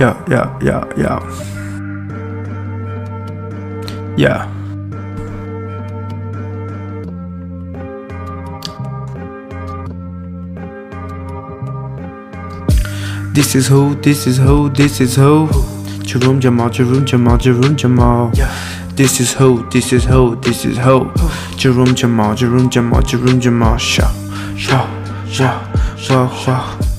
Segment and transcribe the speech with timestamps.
[0.00, 1.20] Yeah, yeah, yeah, yeah.
[4.16, 4.46] Yeah.
[13.34, 15.50] This is who, this is who, this is who.
[16.02, 18.32] Jerome Jamal, Jerome Jamal, Jerome Jamal.
[18.94, 21.12] This is who, this is who, this is who.
[21.56, 23.76] Jerome Jamal, Jerome Jamal, Jerome Jamal.
[23.76, 24.10] Sha,
[24.56, 24.88] sha,
[25.26, 26.89] sha, sha, sha.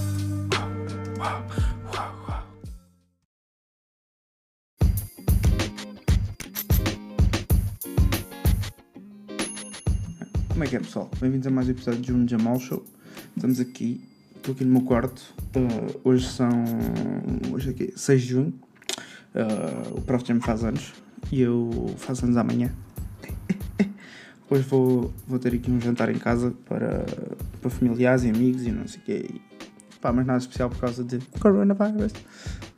[10.51, 11.09] Como é que é pessoal?
[11.21, 12.83] Bem-vindos a mais um episódio de Juno Jamal Show.
[13.37, 14.01] Estamos aqui,
[14.35, 15.33] estou aqui no meu quarto.
[15.55, 16.49] Uh, hoje são.
[17.53, 18.53] Hoje é aqui, 6 de junho.
[19.33, 20.27] Uh, o Prof.
[20.27, 20.93] já me faz anos
[21.31, 22.69] e eu faço anos amanhã.
[24.49, 27.05] Hoje vou, vou ter aqui um jantar em casa para,
[27.61, 29.25] para familiares e amigos e não sei o quê.
[30.01, 32.11] Pá, mas nada especial por causa de coronavirus.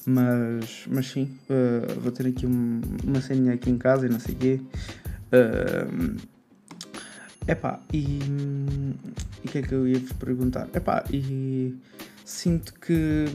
[0.05, 4.19] Mas, mas sim, uh, vou ter aqui um, uma ceninha aqui em casa e não
[4.19, 4.61] sei o quê.
[5.33, 6.32] Uh,
[7.47, 8.19] epá, e
[9.43, 10.67] o que é que eu ia vos perguntar?
[10.73, 11.75] Epá, e
[12.25, 13.25] sinto que.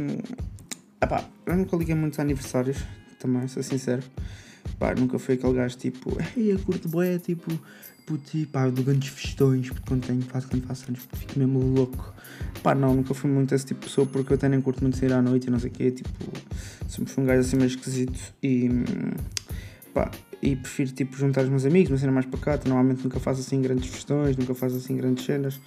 [1.00, 2.78] Epá, eu nunca liguei muitos aniversários,
[3.18, 4.02] também, sou sincero.
[4.78, 7.50] Pá, nunca fui aquele gajo tipo, ei, eu curto boé, tipo,
[8.06, 12.14] puto, pá, dou grandes festões, porque quando tenho, faço, quando faço anos, fico mesmo louco.
[12.62, 14.96] Pá, não, nunca fui muito esse tipo de pessoa, porque eu até nem curto muito
[14.96, 16.10] sair à noite e não sei o quê, tipo,
[16.88, 18.68] sempre fui um gajo assim meio esquisito e,
[19.92, 20.10] pá,
[20.42, 23.60] e prefiro, tipo, juntar os meus amigos, uma cena mais pacata, normalmente nunca faço assim
[23.60, 25.60] grandes festões, nunca faço assim grandes cenas,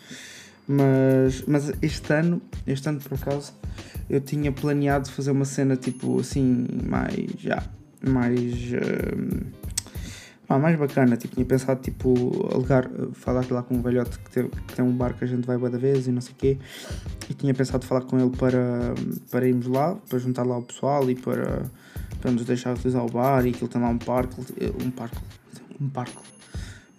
[0.67, 3.53] mas, mas este ano, este ano por acaso,
[4.09, 7.63] eu tinha planeado fazer uma cena, tipo, assim, mais, já,
[8.01, 8.53] mais...
[8.71, 9.61] Uh,
[10.59, 14.75] mais bacana, tipo, tinha pensado, tipo, alugar, falar lá com um velhote que tem, que
[14.75, 16.57] tem um bar que a gente vai boa da vez e não sei o quê,
[17.29, 18.93] e tinha pensado falar com ele para,
[19.29, 21.63] para irmos lá, para juntar lá o pessoal e para,
[22.21, 24.39] para nos deixar utilizar o bar e ele tem lá um parque,
[24.83, 25.17] um parque,
[25.79, 26.17] um parque,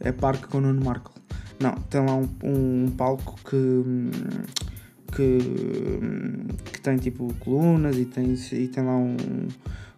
[0.01, 1.13] é parque com o Nuno Marco,
[1.61, 3.85] não, tem lá um, um palco que,
[5.15, 5.39] que,
[6.73, 9.17] que tem, tipo, colunas e tem, e tem lá um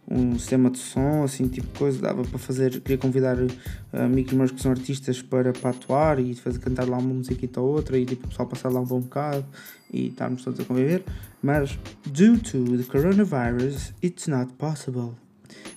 [0.09, 3.49] um sistema de som, assim, tipo coisa, dava para fazer, queria convidar uh,
[3.93, 7.73] amigos meus que são artistas para, para atuar e fazer cantar lá uma musiquita ou
[7.73, 9.45] outra e tipo o pessoal passar lá um bom bocado
[9.91, 11.03] e estarmos todos a conviver,
[11.43, 15.15] mas due to the coronavirus, it's not possible.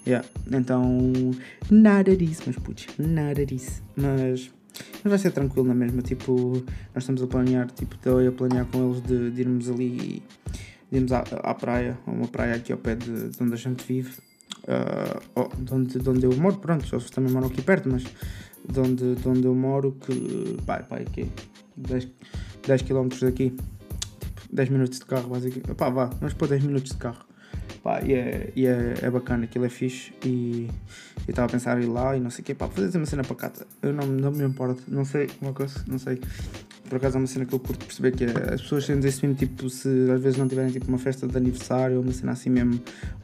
[0.06, 1.12] Yeah, então
[1.70, 4.52] nada disso, mas putz, nada disso, mas
[5.04, 6.64] mas vai ser tranquilo na mesma, tipo,
[6.94, 10.22] nós estamos a planear, tipo, estou a planear com eles de, de irmos ali
[10.92, 13.86] irmos à, à praia, a uma praia aqui ao pé de, de onde a gente
[13.86, 14.14] vive,
[14.64, 18.80] uh, de, onde, de onde eu moro, pronto, eles também moram aqui perto, mas de
[18.80, 21.30] onde, de onde eu moro, que, pá, pá, aqui,
[21.76, 22.08] 10,
[22.66, 23.64] 10 km daqui, tipo,
[24.52, 27.26] 10 minutos de carro, basicamente, pá, vá, vamos pôr 10 minutos de carro.
[27.84, 30.14] Pá, e é, e é, é bacana, aquilo é fixe.
[30.26, 30.68] E
[31.28, 33.06] eu estava a pensar em ir lá e não sei o que, pá, fazer uma
[33.06, 33.66] cena pacata.
[33.82, 36.20] Eu não, não me importo, não sei, uma coisa, não sei.
[36.88, 39.26] Por acaso é uma cena que eu curto perceber que é, as pessoas sentem se
[39.26, 42.32] mesmo tipo, se às vezes não tiverem tipo uma festa de aniversário ou uma cena
[42.32, 42.82] assim mesmo,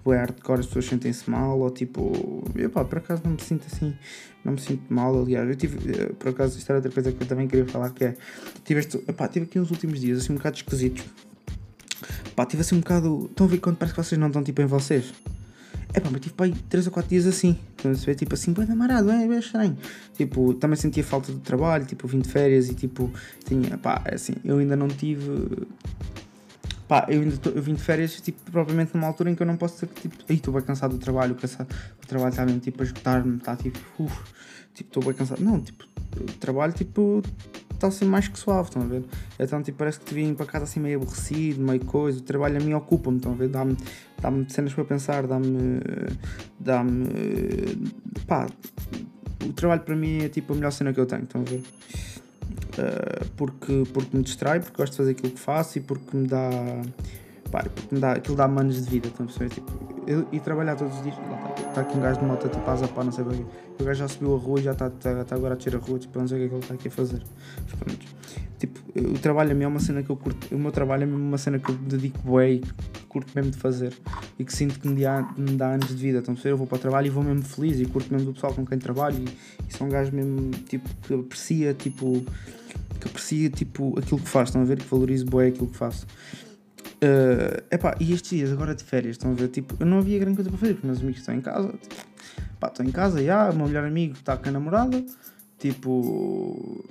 [0.08, 3.66] é hardcore, as pessoas sentem-se mal, ou tipo, eu pá, por acaso não me sinto
[3.66, 3.96] assim,
[4.44, 7.24] não me sinto mal, aliás, eu tive, eh, por acaso isto era outra coisa que
[7.24, 8.16] eu também queria falar, que é,
[8.64, 9.00] tive, este,
[9.32, 11.06] tive aqui uns últimos dias assim um bocado esquisitos
[12.36, 13.28] Pá, tive assim um bocado.
[13.30, 15.14] Estão a ver quando parece que vocês não estão tipo em vocês?
[15.94, 17.58] É pá, mas tive pá, 3 ou 4 dias assim.
[17.76, 19.78] Então se vê tipo assim, bem amarado, é bem estranho.
[20.16, 23.12] Tipo, também sentia falta do trabalho, tipo, vim de férias e tipo,
[23.46, 25.68] tinha, pá, é assim, eu ainda não tive.
[26.88, 29.48] Pá, eu ainda tô, eu vim de férias, tipo, propriamente numa altura em que eu
[29.48, 31.74] não posso ser tipo, aí estou bem cansado do trabalho, cansado,
[32.04, 34.16] o trabalho está mesmo tipo a esgotar-me, está tipo, uff,
[34.74, 35.44] tipo, estou bem cansado.
[35.44, 35.86] Não, tipo,
[36.40, 37.22] trabalho, tipo,
[37.84, 39.04] está assim mais que suave, estão a ver?
[39.38, 42.20] Então, tipo, parece que te vim para casa assim meio aborrecido, meio coisa.
[42.20, 43.50] O trabalho a mim ocupa-me, estão a ver?
[43.50, 43.76] Dá-me
[44.22, 45.80] dá cenas para pensar, dá-me.
[46.60, 47.06] dá-me.
[48.26, 48.48] pá.
[49.46, 51.62] O trabalho para mim é tipo a melhor cena que eu tenho, estão a ver?
[52.74, 56.28] Uh, porque, porque me distrai, porque gosto de fazer aquilo que faço e porque me
[56.28, 56.50] dá.
[57.54, 58.14] Pá, porque me dá.
[58.14, 59.54] aquilo dá manos de vida, estão a perceber?
[59.54, 61.16] Tipo, e trabalhar todos os dias.
[61.70, 63.46] Está aqui um gajo de moto tipo a zapar, não sei bem.
[63.80, 65.82] O gajo já subiu a rua e já está tá, tá agora a tirar a
[65.82, 67.22] rua, tipo, não sei o que é que ele está aqui a fazer.
[67.64, 68.06] Mas pronto.
[68.58, 70.56] Tipo, o trabalho a mim é uma cena que eu curto.
[70.56, 73.58] O meu trabalho é mesmo uma cena que eu dedico bem e curto mesmo de
[73.58, 73.94] fazer.
[74.40, 76.20] E que sinto que me dá, me dá anos de vida.
[76.20, 78.34] Então, se eu vou para o trabalho e vou mesmo feliz e curto mesmo do
[78.34, 79.18] pessoal com quem trabalho.
[79.20, 79.26] E,
[79.70, 82.26] e são gajos mesmo, tipo, que aprecia, tipo,
[83.00, 84.50] que aprecia, tipo, aquilo que faz.
[84.50, 84.78] Estão a ver?
[84.78, 86.08] Que valorizo bem aquilo que faço.
[87.04, 89.50] Uh, epá, e estes dias agora de férias, estão a ver?
[89.50, 91.68] Tipo, eu não havia grande coisa para fazer, porque meus amigos estão em casa.
[91.68, 91.96] Tipo,
[92.62, 95.04] pá, estão em casa, e o meu melhor amigo está com a namorada.
[95.60, 96.86] Tipo,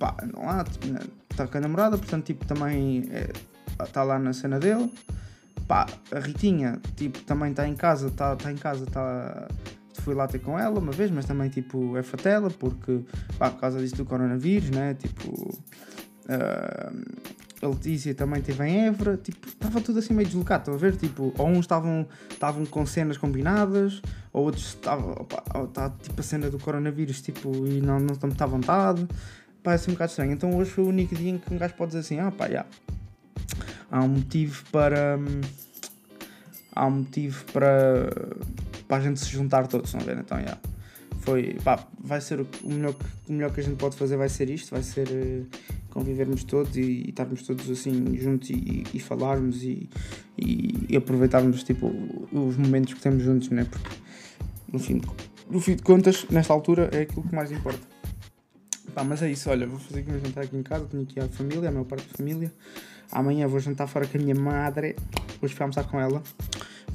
[0.00, 0.86] pá, lá, tipo,
[1.30, 3.08] está com a namorada, portanto, tipo, também
[3.80, 4.92] está é, lá na cena dele.
[5.68, 9.46] pá, a Ritinha, tipo, também está em casa, está tá em casa, está.
[10.00, 13.00] Fui lá ter com ela uma vez, mas também, tipo, é fatela, porque,
[13.38, 14.94] pá, por causa disso do coronavírus, né?
[14.94, 15.56] Tipo.
[16.24, 17.32] Uh,
[17.62, 20.96] a Letícia também esteve em Évora, tipo, estava tudo assim meio deslocado, estão a ver?
[20.96, 22.06] Tipo, ou uns estavam,
[22.68, 25.26] com cenas combinadas, ou outros estavam,
[25.64, 29.06] está tipo a cena do coronavírus, tipo, e não, não muito à vontade,
[29.62, 30.32] pá, é assim um bocado estranho.
[30.32, 32.50] Então hoje foi o único dia em que um gajo pode dizer assim, ah pá,
[32.50, 32.66] já,
[33.90, 35.20] há um motivo para,
[36.74, 38.10] há um motivo para,
[38.88, 40.18] para a gente se juntar todos, estão a ver?
[40.18, 40.58] Então, já.
[41.22, 42.94] Foi, pá, vai ser o melhor,
[43.28, 45.46] o melhor que a gente pode fazer vai ser isto, vai ser uh,
[45.90, 49.88] convivermos todos e, e, estarmos todos assim juntos e, e falarmos e,
[50.36, 51.86] e, aproveitarmos tipo
[52.32, 53.64] os momentos que temos juntos, né?
[53.70, 53.96] Porque
[54.72, 55.06] no fim, de,
[55.48, 57.86] no fim de contas, nesta altura é aquilo que mais importa.
[58.92, 61.20] Pá, mas é isso, olha, vou fazer aqui um jantar aqui em casa, tenho aqui
[61.20, 62.52] a família, a maior parte da família.
[63.12, 64.96] Amanhã vou jantar fora com a minha madre,
[65.40, 66.20] hoje fui almoçar com ela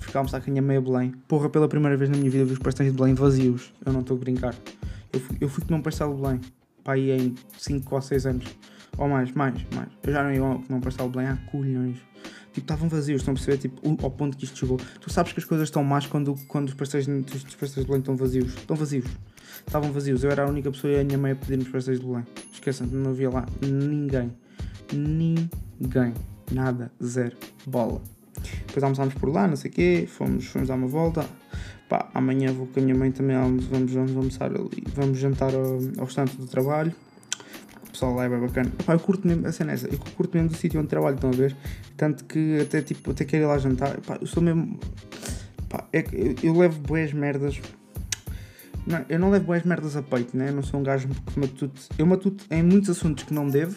[0.07, 1.13] fui almoçar com a minha meia Belém.
[1.27, 3.74] Porra, pela primeira vez na minha vida vi os pastéis de Belém vazios.
[3.86, 4.56] Eu não estou a brincar.
[5.12, 6.42] Eu fui, eu fui comer um pastel de Belém.
[6.83, 8.45] Pá, aí em 5 ou 6 anos.
[8.98, 9.89] Ou mais, mais, mais.
[10.04, 11.98] Eu já não ia comer um pastel de Belém há colhões.
[12.54, 13.57] Tipo, estavam vazios, estão a perceber?
[13.57, 14.77] Tipo, ao ponto que isto chegou.
[15.00, 18.00] Tu sabes que as coisas estão más quando, quando os, pastéis, os pastéis de Belém
[18.00, 18.56] estão vazios.
[18.56, 19.06] Estão vazios.
[19.65, 20.24] Estavam vazios.
[20.24, 22.25] Eu era a única pessoa e a minha mãe a pedir os pastéis de Belém.
[22.51, 24.31] Esqueçam, não havia lá ninguém.
[24.92, 26.13] Ninguém.
[26.51, 26.92] Nada.
[27.03, 27.38] Zero.
[27.65, 28.17] Bola.
[28.66, 31.25] Depois almoçámos por lá, não sei o quê, fomos, fomos dar uma volta.
[31.89, 35.80] Pá, amanhã vou com a minha mãe também, vamos, vamos almoçar ali, vamos jantar ao,
[36.00, 36.94] ao do trabalho.
[37.88, 38.72] O pessoal lá é bem bacana.
[38.86, 41.16] Pá, eu curto mesmo, a cena é essa, eu curto mesmo do sítio onde trabalho,
[41.16, 41.56] estão a ver?
[41.95, 44.00] Tanto que até, tipo, até quero ir lá jantar.
[44.01, 44.78] Pá, eu sou mesmo.
[45.69, 47.62] Pá, é eu, eu levo boas merdas.
[48.86, 50.50] Não, eu não levo boas merdas a peito, né?
[50.50, 51.81] Eu não sou um gajo que matuto.
[51.98, 53.75] Eu matuto em muitos assuntos que não devo.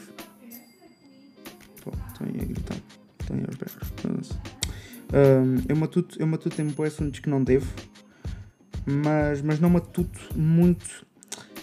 [1.82, 2.76] Pô, estão aí a gritar.
[3.46, 4.30] Aos berros.
[5.12, 7.66] Um, eu matuto, eu matuto em boas assuntos que não devo,
[8.86, 11.04] mas, mas não matuto muito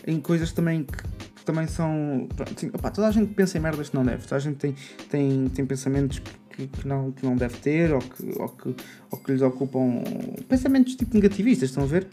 [0.05, 0.97] em coisas também que,
[1.35, 2.27] que também são.
[2.55, 4.75] Assim, opa, toda a gente pensa em merdas que não deve, toda a gente tem,
[5.09, 8.75] tem, tem pensamentos que, que, não, que não deve ter ou que, ou, que,
[9.11, 10.03] ou que lhes ocupam
[10.49, 12.07] pensamentos tipo negativistas, estão a ver?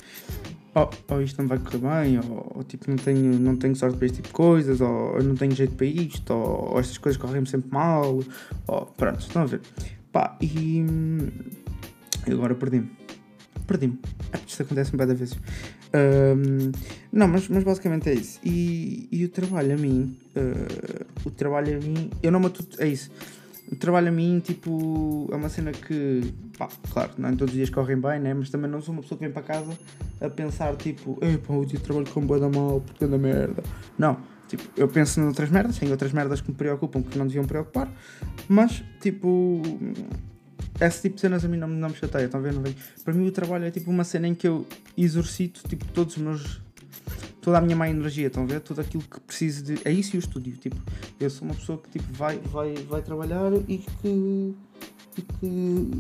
[0.75, 4.07] Oh, oh isto não vai correr bem, ou, tipo não tenho, não tenho sorte para
[4.07, 7.71] este tipo de coisas, ou, não tenho jeito para isto, ou, estas coisas correm sempre
[7.71, 8.21] mal,
[8.67, 9.61] ou pronto, estão a ver?
[10.15, 10.85] Pá, e.
[12.31, 12.91] Agora perdi-me.
[13.67, 13.99] Perdi-me.
[14.33, 15.39] Ah, isto acontece-me várias vezes.
[15.95, 16.71] Um,
[17.13, 18.39] não, mas, mas basicamente é isso.
[18.45, 20.17] E, e o trabalho a mim.
[20.37, 22.11] Uh, o trabalho a mim.
[22.23, 22.81] Eu não me atuto.
[22.81, 23.11] É isso.
[23.71, 27.53] O trabalho a mim, tipo, é uma cena que, pá, claro, não é todos os
[27.53, 28.35] dias correm bem, né?
[28.35, 29.77] Mas também não sou uma pessoa que vem para casa
[30.21, 33.63] a pensar, tipo, ei, pá, o dia trabalho com boa da mal, porque da merda.
[33.99, 34.19] Não,
[34.49, 37.91] tipo, eu penso noutras merdas, tenho outras merdas que me preocupam que não deviam preocupar,
[38.49, 39.63] mas, tipo,
[40.81, 42.41] esse tipo de cenas a mim não, não me chateia, estão?
[42.41, 42.75] Não vem.
[43.05, 46.23] Para mim o trabalho é tipo uma cena em que eu exorcito tipo, todos os
[46.23, 46.61] meus.
[47.45, 48.61] Toda a minha má energia, estão a ver?
[48.61, 49.79] Tudo aquilo que preciso de.
[49.87, 50.57] É isso e o estúdio.
[50.57, 50.77] Tipo,
[51.21, 54.55] eu sou uma pessoa que tipo, vai, vai, vai trabalhar e que.
[55.19, 55.91] e que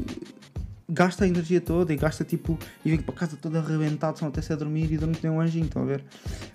[0.88, 2.58] gasta a energia toda e gasta tipo.
[2.82, 5.38] e vem para casa todo arrebentado, só até se a dormir e dorme que um
[5.38, 6.02] anjinho, estão a ver?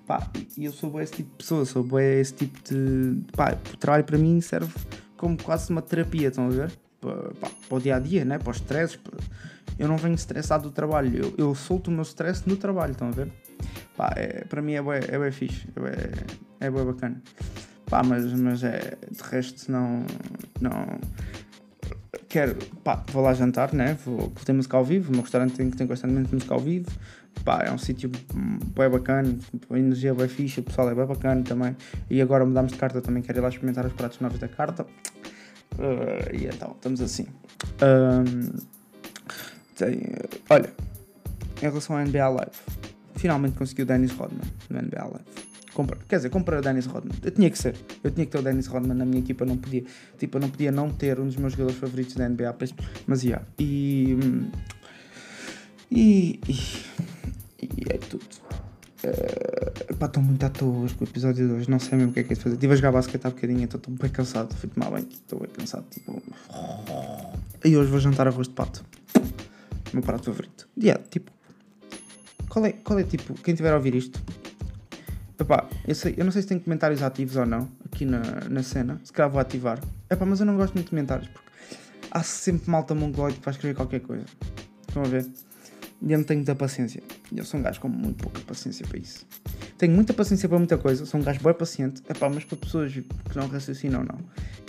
[0.08, 0.28] Pá,
[0.58, 3.22] e eu sou esse tipo de pessoa, sou esse tipo de.
[3.32, 4.74] pá, o trabalho para mim serve
[5.16, 6.72] como quase uma terapia, estão a ver?
[7.00, 8.38] Para, para, para o dia a dia, né?
[8.38, 8.98] para os stresses.
[9.78, 13.08] Eu não venho estressado do trabalho, eu, eu solto o meu stress no trabalho, estão
[13.08, 13.32] a ver?
[14.00, 15.92] Pá, é, para mim é bem, é bem fixe, é bem,
[16.58, 17.22] é bem bacana.
[17.84, 20.06] Pá, mas, mas é, de resto não.
[20.58, 20.98] não
[22.26, 23.98] quero, pá, vou lá jantar, né?
[24.06, 26.90] Vou, ter música ao vivo, o meu restaurante tem, tem constantemente música ao vivo.
[27.44, 28.10] Pá, é um sítio
[28.74, 29.36] bem bacana,
[29.68, 31.76] a energia é bem fixe, o pessoal é bem bacana também.
[32.08, 34.86] E agora mudamos de carta, também quero ir lá experimentar os pratos novos da carta.
[35.74, 37.26] Uh, e então, estamos assim.
[37.82, 38.50] Um,
[39.76, 40.00] tem,
[40.48, 40.72] olha,
[41.58, 42.79] em relação ao NBA Live,
[43.20, 45.50] finalmente consegui o Dennis Rodman no NBA Live.
[46.08, 47.16] Quer dizer, comprar o Dennis Rodman.
[47.22, 47.76] Eu tinha que ser.
[48.02, 49.44] Eu tinha que ter o Dennis Rodman na minha equipa.
[49.44, 49.84] Não podia,
[50.18, 52.56] tipo, eu não podia não ter um dos meus jogadores favoritos da NBA.
[53.06, 53.44] Mas, yeah.
[53.58, 54.18] E.
[55.90, 56.40] E.
[56.48, 58.24] E, e é tudo.
[59.02, 61.70] Uh, pá, estou muito à toa com o episódio de hoje.
[61.70, 62.56] Não sei mesmo o que é que é de fazer.
[62.56, 64.54] Estive a jogar basquete há bocadinho, então estou bem cansado.
[64.54, 65.84] Fui tomar bem, estou bem cansado.
[65.90, 66.22] Tipo.
[67.64, 68.84] E hoje vou jantar arroz de pato.
[69.92, 70.68] Meu prato favorito.
[70.76, 71.39] Yeah, tipo.
[72.50, 74.20] Qual é, qual é tipo, quem tiver a ouvir isto,
[75.40, 78.62] Epá, eu, sei, eu não sei se tem comentários ativos ou não aqui na, na
[78.62, 79.00] cena.
[79.02, 79.80] Se calhar vou ativar.
[80.10, 81.48] Epá, mas eu não gosto muito de comentários porque
[82.10, 84.26] há sempre malta mongoloide vai escrever qualquer coisa.
[84.86, 85.26] Estão a ver?
[86.02, 87.02] E eu não tenho muita paciência.
[87.34, 89.26] Eu sou um gajo com muito pouca paciência para isso.
[89.78, 92.92] tenho muita paciência para muita coisa, sou um gajo bem paciente, epá, mas para pessoas
[92.92, 94.18] que não raciocinam, não.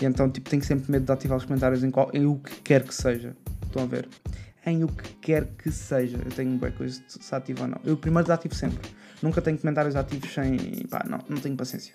[0.02, 2.56] E então, tipo, tenho sempre medo de ativar os comentários em, qual, em o que
[2.62, 3.36] quer que seja.
[3.66, 4.08] Estão a ver?
[4.66, 6.18] Em o que quer que seja.
[6.18, 7.82] Eu tenho bem coisa se ativar ou não.
[7.84, 8.90] Eu primeiro desativo sempre.
[9.22, 10.58] Nunca tenho comentários ativos sem.
[10.90, 11.94] pá, não, não tenho paciência.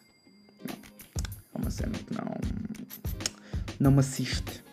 [0.69, 0.75] Não.
[0.75, 2.35] É uma cena que não.
[3.79, 4.65] não me assiste.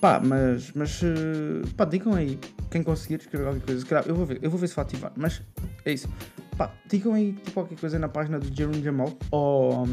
[0.00, 0.72] Pá, mas.
[0.72, 1.00] mas.
[1.02, 2.38] eh, pá, digam aí.
[2.70, 3.86] Quem conseguir escrever qualquer coisa.
[3.86, 4.38] Calhar, eu vou ver.
[4.42, 5.12] Eu vou ver se vou ativar.
[5.16, 5.42] Mas
[5.84, 6.08] é isso.
[6.56, 9.86] Pá, digam aí tipo, qualquer coisa na página do Jerome Jamal ou,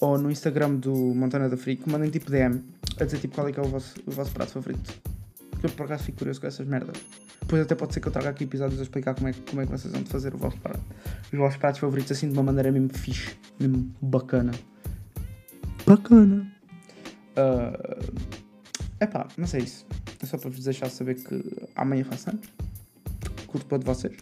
[0.00, 1.88] ou no Instagram do Montana da Freak.
[1.88, 2.62] Mandem tipo DM
[3.00, 5.07] a dizer tipo qual é que é o vosso, o vosso prato favorito.
[5.58, 6.96] Porque eu por acaso fico curioso com essas merdas.
[7.40, 9.60] Depois até pode ser que eu traga aqui episódios a explicar como é, que- como
[9.60, 10.80] é que vocês vão de fazer o vosso prato.
[11.32, 13.36] Os vossos pratos favoritos assim de uma maneira mesmo fixe.
[13.58, 14.52] Mesmo bacana.
[15.86, 16.46] Bacana.
[19.00, 19.84] É epá, mas é isso.
[20.22, 22.46] É só para vos deixar saber que amanhã faço anos.
[23.46, 24.16] Curto para de vocês.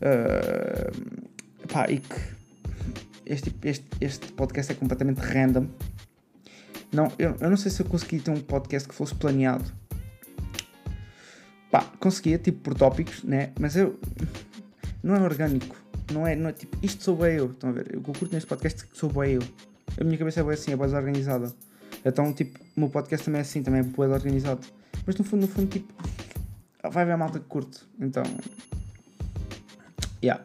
[0.00, 2.14] Uh, pá, e que
[3.26, 5.66] este, este, este podcast é completamente random.
[6.92, 9.64] Não, eu, eu não sei se eu consegui ter um podcast que fosse planeado.
[12.00, 13.52] Conseguia, tipo, por tópicos, né?
[13.60, 14.00] Mas eu.
[15.02, 15.76] Não é orgânico.
[16.12, 17.50] Não é, não é tipo, isto sou bem eu.
[17.50, 17.94] Estão a ver?
[17.94, 19.42] Eu curto neste podcast que sou bem eu.
[20.00, 21.52] A minha cabeça é bem assim, é bem desorganizada.
[22.04, 24.66] Então, tipo, o meu podcast também é assim, também é bem organizado.
[25.06, 25.92] Mas no fundo, no fundo, tipo,
[26.90, 27.80] vai ver a malta que curte.
[28.00, 28.22] Então,
[30.22, 30.42] yeah.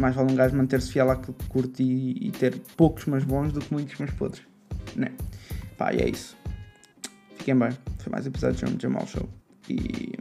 [0.00, 3.52] mais vale um gajo manter-se fiel àquilo que curte e, e ter poucos mas bons
[3.52, 4.42] do que muitos mas podres.
[4.96, 5.12] Né?
[5.76, 6.36] Pá, e é isso.
[7.36, 7.70] Fiquem bem.
[7.98, 9.28] Foi mais episódio de Jamal Show.
[9.68, 10.12] E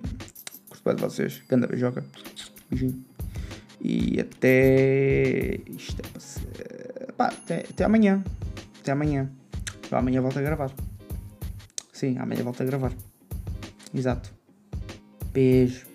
[0.91, 1.41] de vocês.
[1.47, 2.03] Ganda beijoca.
[2.69, 3.03] Beijinho.
[3.81, 5.59] E até.
[5.69, 7.13] Isto é para.
[7.13, 8.23] Pá, até, até amanhã.
[8.81, 9.29] Até amanhã.
[9.89, 10.71] Pá, amanhã volto a gravar.
[11.91, 12.93] Sim, amanhã volto a gravar.
[13.93, 14.33] Exato.
[15.31, 15.92] Beijo.